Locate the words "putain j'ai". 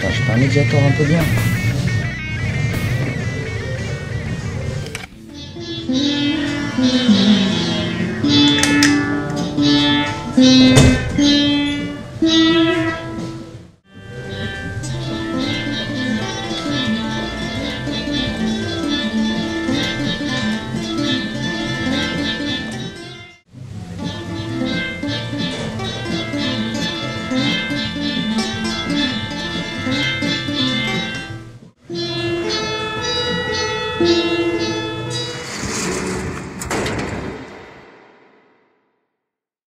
0.00-0.24